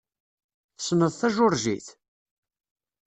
[0.77, 1.87] Tessneḍ tajuṛjit?